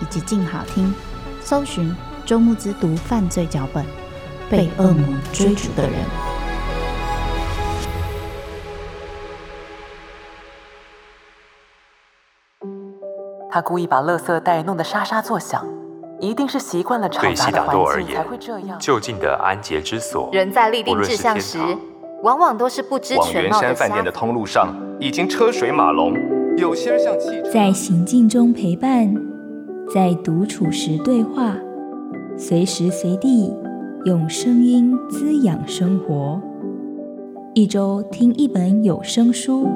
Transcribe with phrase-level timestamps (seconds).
[0.00, 0.94] 以及静好听，
[1.40, 1.94] 搜寻。
[2.26, 3.82] 周慕之读犯罪脚本，
[4.50, 5.92] 被恶魔追逐的人。
[13.50, 15.66] 他故意把垃圾袋弄得沙沙作响，
[16.20, 18.78] 一定是习惯了吵杂的环境才会这样。
[18.78, 21.58] 就近的安洁之所，人在立定志向时，
[22.22, 23.56] 往往都是不知全貌的。
[23.56, 26.12] 往圆山饭店的通路上已经车水马龙，
[26.58, 29.14] 有些人像汽车，在行进中陪伴，
[29.92, 31.56] 在独处时对话。
[32.36, 33.50] 随时随地
[34.04, 36.40] 用声音滋养生活，
[37.54, 39.66] 一周听一本有声书。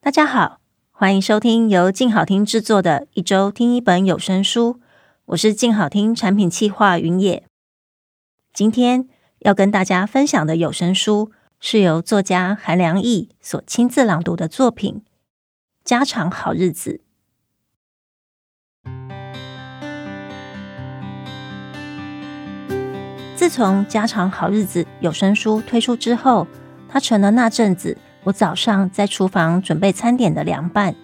[0.00, 0.60] 大家好，
[0.92, 4.78] 欢迎收听由静好听制作的一周听一本有声书。
[5.26, 7.42] 我是静好听产品企划云野。
[8.54, 9.08] 今天
[9.40, 11.30] 要跟大家分享的有声书，
[11.60, 15.02] 是由作家韩良忆所亲自朗读的作品。
[15.84, 17.00] 家常好日子。
[23.34, 26.46] 自从《家常好日子》有声书推出之后，
[26.88, 30.94] 它成了那阵子我早上在厨房准备餐点的凉拌。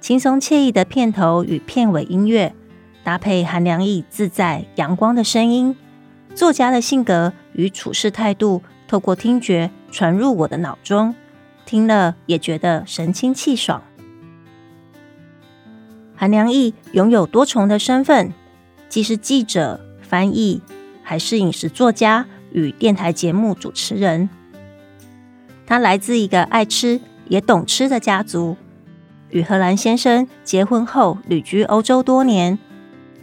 [0.00, 2.54] 轻松惬意的片头与片尾音乐，
[3.02, 5.76] 搭配韩良忆自在阳光的声音，
[6.34, 11.14] 作家的性格与处事态度，透过听觉传入我的脑中，
[11.64, 13.80] 听了也觉得神清气爽。
[16.16, 18.32] 韩良忆拥有多重的身份，
[18.88, 20.62] 既是记者、翻译，
[21.02, 24.28] 还是饮食作家与电台节目主持人。
[25.66, 28.56] 他来自一个爱吃也懂吃的家族，
[29.30, 32.58] 与荷兰先生结婚后旅居欧洲多年，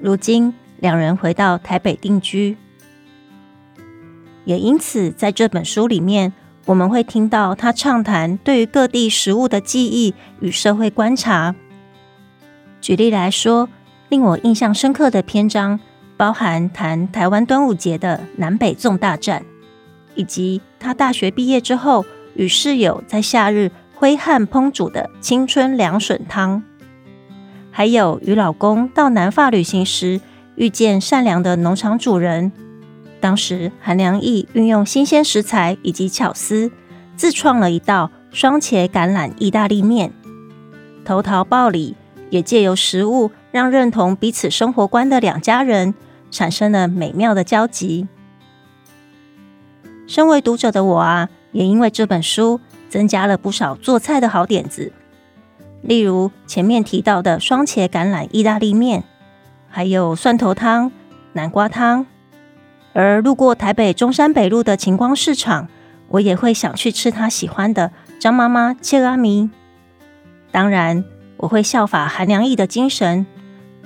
[0.00, 2.56] 如今两人回到台北定居。
[4.44, 6.32] 也因此，在这本书里面，
[6.68, 11.54] 我们会听到他畅谈对于各地食物的记忆与社会观察。
[12.78, 13.70] 举例来说，
[14.10, 15.80] 令我印象深刻的篇章
[16.18, 19.46] 包含谈台湾端午节的南北粽大战，
[20.14, 26.62] 以及他大学毕业之后与室友在夏日挥汗烹煮的青春凉笋汤，
[27.70, 30.20] 还有与老公到南法旅行时
[30.56, 32.52] 遇见善良的农场主人。
[33.20, 36.70] 当时韩良义运用新鲜食材以及巧思，
[37.16, 40.12] 自创了一道双茄橄榄意大利面，
[41.04, 41.96] 投桃报李。
[42.30, 45.94] 也借由食物，让认同彼此生活观的两家人
[46.30, 48.06] 产生了美妙的交集。
[50.06, 54.92] 身为读者的我啊，也因为这本书增加了不少做菜的好点子，
[55.80, 59.04] 例如前面提到的双茄橄榄意大利面，
[59.70, 60.92] 还有蒜头汤、
[61.32, 62.04] 南瓜汤。
[62.98, 65.68] 而路过台北中山北路的晴光市场，
[66.08, 69.50] 我也会想去吃他喜欢的张妈妈切拉米。
[70.50, 71.04] 当然。
[71.36, 73.24] 我会效法韩良义的精神，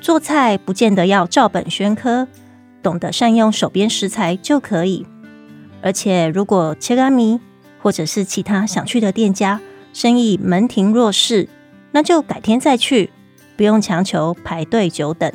[0.00, 2.28] 做菜不见得要照本宣科，
[2.80, 5.04] 懂得善用手边食材就可以。
[5.82, 7.40] 而且，如果切拉米
[7.82, 9.60] 或者是其他想去的店家
[9.92, 11.48] 生意门庭若市，
[11.90, 13.10] 那就改天再去，
[13.56, 15.32] 不用强求排队久等。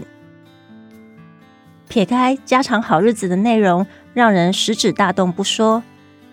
[1.87, 5.83] 撇开家常好日子的内容让人食指大动不说，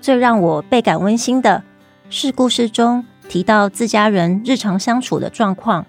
[0.00, 1.62] 最让我倍感温馨的
[2.10, 3.04] 是故事中。
[3.28, 5.86] 提到自家人日常相处的状况，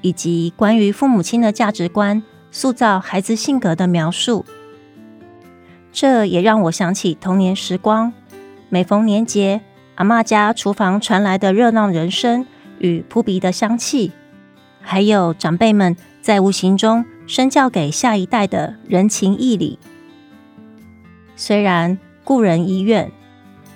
[0.00, 4.46] 以及关于父母亲的价值观塑造孩子性格的描述，
[5.92, 8.14] 这也让我想起童年时光。
[8.70, 9.60] 每逢年节，
[9.96, 12.46] 阿嬷家厨房传来的热闹人声
[12.78, 14.12] 与扑鼻的香气，
[14.80, 19.78] 还有长辈们在无形中身教给下一代的人情义理。
[21.36, 23.12] 虽然故人已远，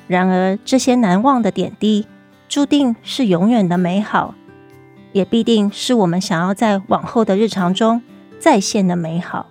[0.09, 2.09] 然而这些难忘的点滴。
[2.49, 4.35] 注定是永远的美好，
[5.13, 8.03] 也必定是我们想要在往后的日常中
[8.39, 9.47] 再现的美好。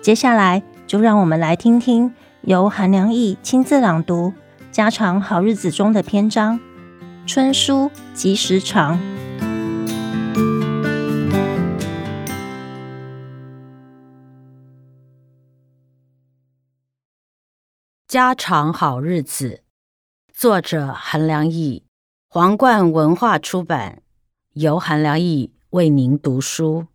[0.00, 4.30] 接下来，就让我们来听听由韩良忆亲自朗读
[4.72, 6.58] 《家常好日子》中的篇章
[7.26, 8.96] 《春书及时长》。
[18.08, 19.60] 家常好日子，
[20.32, 21.84] 作者韩良义，
[22.26, 24.00] 皇冠文化出版，
[24.54, 26.86] 由韩良义为您读书。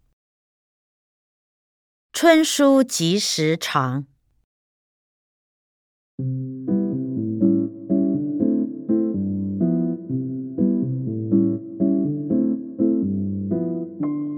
[2.12, 4.08] 春书及时长。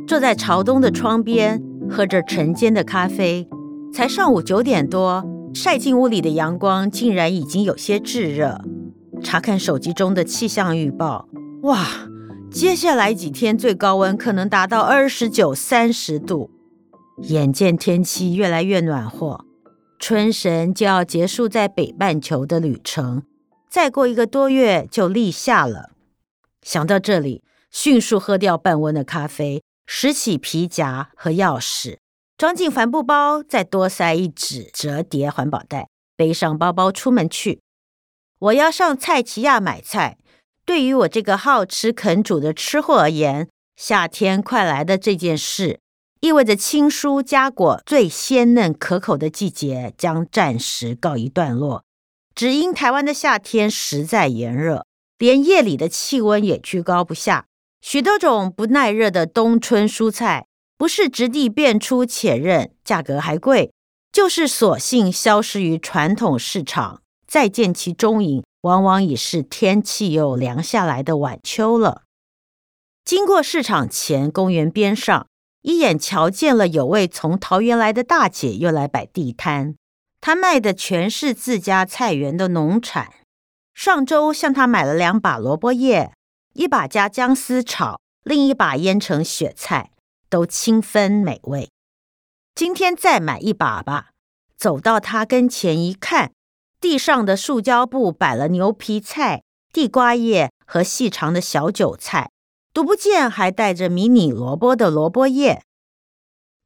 [0.05, 3.47] 坐在朝东的窗边，喝着晨间的咖啡，
[3.93, 5.34] 才上午九点多。
[5.55, 8.59] 晒进屋里的阳光竟然已经有些炙热。
[9.23, 11.29] 查看手机中的气象预报，
[11.63, 11.87] 哇，
[12.51, 16.51] 接下来几天最高温可能达到二十九、三十度。
[17.29, 19.45] 眼见天气越来越暖和，
[19.97, 23.23] 春神就要结束在北半球的旅程，
[23.69, 25.91] 再过一个多月就立夏了。
[26.61, 27.41] 想到这里，
[27.71, 31.95] 迅速喝掉半温的咖啡，拾起皮夹和钥匙。
[32.37, 35.87] 装进帆布包，再多塞一纸折叠环保袋，
[36.17, 37.61] 背上包包出门去。
[38.39, 40.17] 我要上菜奇亚买菜。
[40.65, 43.47] 对于我这个好吃肯煮的吃货而言，
[43.77, 45.79] 夏天快来的这件事，
[46.19, 51.85] 意味着青蔬佳果最鲜嫩可口的季节将暂时告一段落。
[52.33, 54.85] 只因台湾的夏天实在炎热，
[55.17, 57.45] 连夜里的气温也居高不下，
[57.79, 60.47] 许多种不耐热的冬春蔬菜。
[60.77, 63.71] 不是质地变粗且韧，价格还贵，
[64.11, 67.01] 就是索性消失于传统市场。
[67.27, 72.03] 再见其踪影，往往已是天气又凉下来的晚秋了。
[73.03, 75.27] 经过市场前公园边上，
[75.61, 79.75] 一眼瞧见了有位从桃园来的大姐又来摆地摊，
[80.21, 83.13] 她卖的全是自家菜园的农产。
[83.73, 86.13] 上周向她买了两把萝卜叶，
[86.53, 89.91] 一把加姜丝炒，另一把腌成雪菜。
[90.29, 91.69] 都清芬美味。
[92.53, 94.11] 今天再买一把吧。
[94.57, 96.31] 走到他跟前一看，
[96.79, 99.43] 地上的塑胶布摆了牛皮菜、
[99.73, 102.31] 地瓜叶和细长的小韭菜，
[102.73, 105.61] 独不见还带着迷你萝卜的萝卜叶。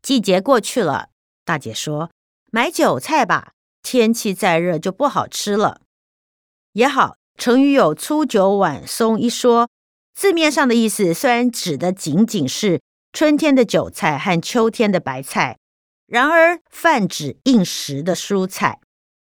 [0.04, 1.10] 季节过去了，
[1.44, 2.12] 大姐说
[2.54, 5.82] ：“买韭菜吧，天气再热就不好吃了。”
[6.74, 9.68] 也好，成语有“粗韭晚松”一说，
[10.14, 12.82] 字面上的意思虽然指的仅仅是。
[13.12, 15.58] 春天的韭菜和秋天的白菜，
[16.08, 18.80] 然而泛指应时的蔬菜。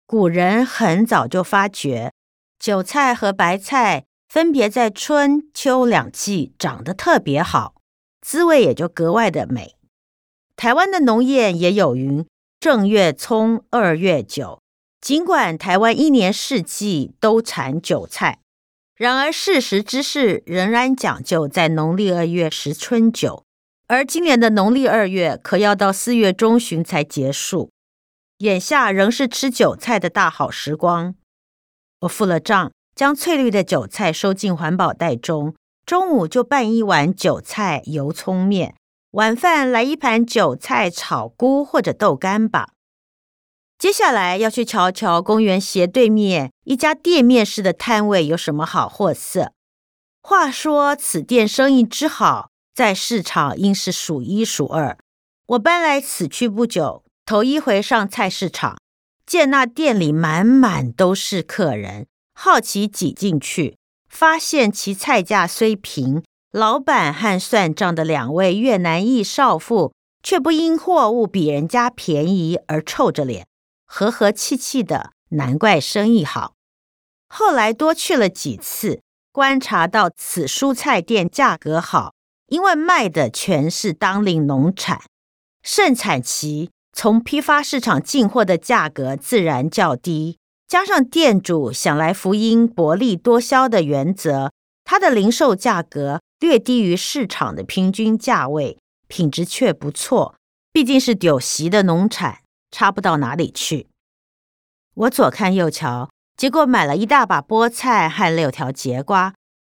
[0.06, 2.12] 古人很早就发觉，
[2.58, 7.74] 韭菜和白菜分别在春秋两季长得特别好，
[8.20, 9.74] 滋味也就格外的美。
[10.54, 12.24] 台湾的农业也有云
[12.60, 14.60] ：“正月葱，二月韭。”
[15.00, 18.38] 尽管台湾一年四季都产韭菜，
[18.94, 23.44] 然而事实之是仍然讲究在农历二月食春韭。
[23.92, 27.70] 而今年的农历二月可要到四月中旬才结束，
[28.38, 31.14] 眼下仍是吃韭菜的大好时光。
[32.00, 35.54] 我付了账，将翠绿的韭菜收进环保袋中，
[35.84, 38.74] 中午就拌一碗韭菜油葱面，
[39.10, 42.70] 晚饭来一盘韭菜炒菇或者豆干吧。
[43.76, 49.52] 接下来要去瞧瞧公园斜对面一家店面式的摊位有什么好货色。
[50.22, 52.51] 话说此店生意之好。
[52.74, 54.96] 在市场应是数一数二。
[55.46, 58.78] 我搬来此区不久，头一回上菜市场，
[59.26, 63.76] 见那店里满满都是客人，好奇挤进去，
[64.08, 73.46] 发现其菜价虽平，老板和算账的两位越南裔少妇却不因货物比人家便宜而臭着脸，
[73.86, 76.54] 和和气气的，难怪生意好。
[77.28, 82.14] 后来多去了几次，观察到此蔬菜店价格好。
[82.52, 85.00] 因为卖的全是当令农产，
[85.62, 90.36] 盛产期从批发市场进货的价格自然较低，
[90.68, 94.52] 加上店主想来福音薄利多销的原则，
[94.84, 98.76] 它的零售价格略低于市场的平均价位，
[99.08, 100.34] 品质却不错。
[100.74, 102.40] 毕竟是丢席的农产，
[102.70, 103.86] 差不到哪里去。
[104.92, 109.32] 我左看右瞧，结果买了一大把菠菜和六条节瓜，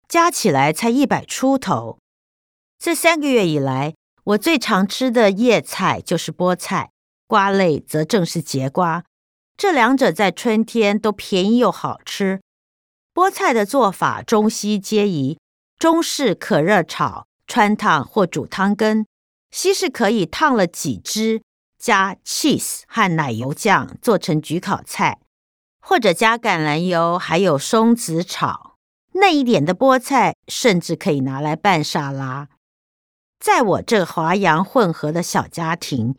[0.09, 1.99] 加起来才一百出头。
[2.85, 6.91] 这三个月以来，我最常吃的叶菜就是菠菜，
[7.29, 9.05] 瓜类则正是节瓜。
[9.57, 12.41] 这两者在春天都便宜又好吃。
[13.15, 15.39] 菠菜的做法中西皆宜，
[15.79, 19.07] 中式可热炒、穿烫或煮汤羹，
[19.53, 21.41] 西式可以烫了几只，
[21.79, 25.21] 加 cheese 和奶油酱做成焗烤菜，
[25.81, 28.75] 或者加橄榄油，还有松子炒。
[29.13, 32.49] 嫩一点的菠菜甚至可以拿来拌沙拉。
[33.43, 36.15] 在我这华洋混合的小家庭，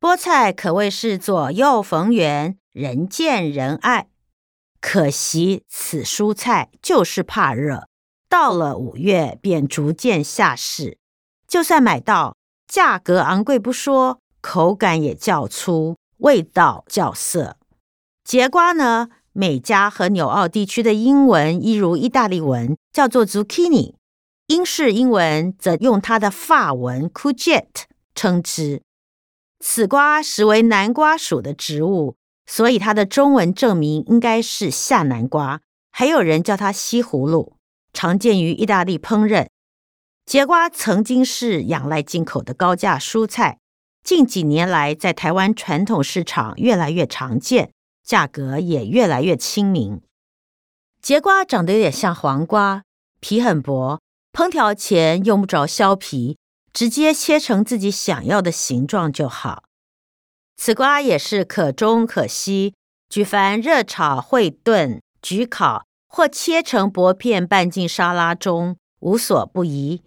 [0.00, 4.08] 菠菜可谓是左右逢源，人见人爱。
[4.80, 7.88] 可惜此蔬菜就是怕热，
[8.26, 10.96] 到了五月便逐渐下市。
[11.46, 12.36] 就算买到，
[12.66, 17.58] 价格昂贵不说，口感也较粗，味道较涩。
[18.24, 19.10] 节瓜呢？
[19.34, 23.92] 美加和纽澳地区的英文一如意大利文，叫做 zucchini；
[24.52, 28.82] 英式英文则用它的法文 courgette 称之。
[29.60, 37.56] 此瓜实为南瓜属的植物，所以它的中文正名应该是夏南瓜，还有人叫它西葫芦，
[37.94, 39.46] 常见于意大利烹饪。
[40.26, 43.58] 节瓜曾经是仰赖进口的高价蔬菜，
[44.04, 47.70] 近几年来在台湾传统市场越来越常见。
[48.04, 50.02] 价格也越来越亲民。
[51.00, 52.82] 节瓜长得有点像黄瓜，
[53.20, 54.00] 皮很薄，
[54.32, 56.38] 烹调前用不着削皮，
[56.72, 59.64] 直接切成自己想要的形状就好。
[60.56, 62.74] 此瓜也是可中可西，
[63.08, 70.02] 举凡热炒、烩炖、焗烤或切成薄片拌进沙拉中，无所不宜。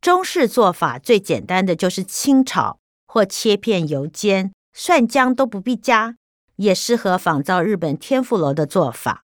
[0.00, 6.16] 中式做法最简单的就是清炒或切片油煎，蒜姜都不必加。
[6.56, 9.22] 也适合仿造日本天妇罗的做法，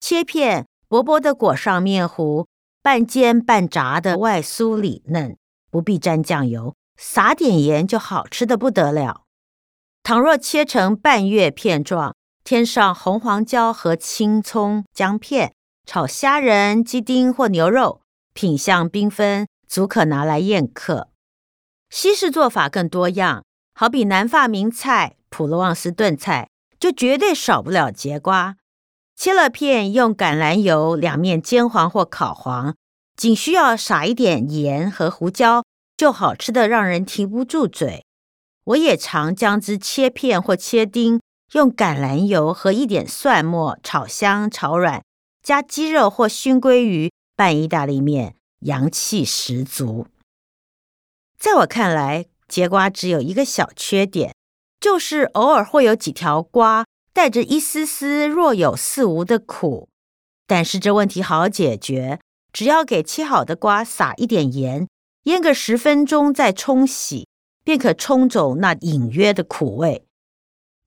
[0.00, 2.48] 切片薄薄的裹上面糊，
[2.82, 5.36] 半煎半炸的外酥里嫩，
[5.70, 9.22] 不必沾酱油，撒点盐就好吃的不得了。
[10.02, 15.54] 倘若切成半月片状，添上红黄椒和青葱姜片，
[15.86, 18.00] 炒虾仁、鸡丁或牛肉，
[18.34, 21.08] 品相缤纷，足可拿来宴客。
[21.88, 26.48] 西式做法更多样，好比南法名菜普罗旺斯炖菜。
[26.80, 28.56] 就绝对少不了节瓜，
[29.22, 32.74] 切了片，用橄榄油两面煎黄或烤黄，
[33.16, 35.62] 仅需要撒一点盐和胡椒，
[35.96, 38.04] 就好吃的让人停不住嘴。
[38.64, 41.20] 我也常将之切片或切丁，
[41.52, 45.04] 用橄榄油和一点蒜末炒香炒软，
[45.40, 50.08] 加鸡肉或熏鲑鱼拌意大利面，洋气十足。
[51.38, 54.34] 在我看来，节瓜只有一个小缺点。
[54.80, 59.88] 就是偶尔会有几条瓜带着一丝丝若有似无的苦，
[60.46, 62.18] 但是这问题好解决，
[62.52, 64.88] 只要给切好的瓜撒一点盐，
[65.24, 67.28] 腌个十分钟再冲洗，
[67.62, 70.06] 便可冲走那隐约的苦味。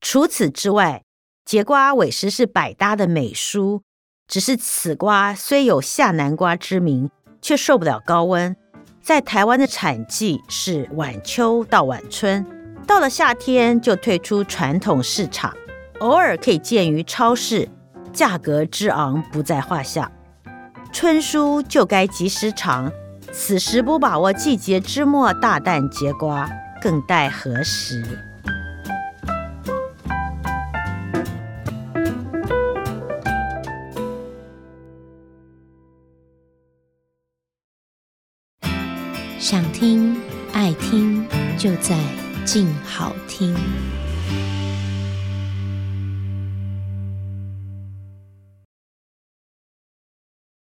[0.02, 1.04] 除此之外，
[1.46, 3.82] 节瓜委实是百搭的美蔬。
[4.28, 7.12] 只是此瓜虽有夏南瓜之名，
[7.44, 8.56] 却受不了高温，
[9.00, 12.44] 在台湾的产季是晚秋到晚春。
[12.88, 15.56] 到了夏天就退出传统市场，
[16.00, 17.70] 偶尔可以见于超市，
[18.12, 20.12] 价格之昂不在话下。
[20.92, 22.92] 春蔬就该及时尝，
[23.32, 26.50] 此时不把握季节之末大啖櫛瓜，
[26.82, 28.04] 更待何时？
[39.40, 40.16] 想听
[40.54, 41.26] 爱听
[41.58, 41.98] 就在。
[42.46, 43.56] 静好听。